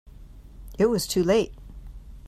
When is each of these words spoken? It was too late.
It 0.79 0.87
was 0.89 1.05
too 1.05 1.23
late. 1.23 1.53